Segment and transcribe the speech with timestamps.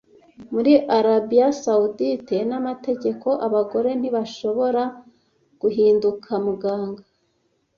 [0.53, 4.83] Muri Arabiya Sawudite n’amategeko abagore ntibashobora
[5.61, 7.03] guhinduka Muganga